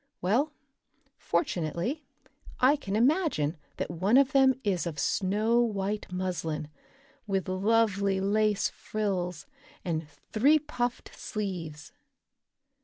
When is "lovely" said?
7.47-8.19